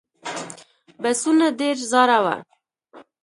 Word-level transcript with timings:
بسونه 1.01 1.45
ډېر 1.59 1.77
زاړه 1.91 2.17
و. 2.23 2.27